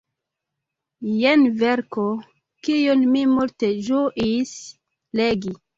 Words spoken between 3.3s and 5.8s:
multe ĝuis legi.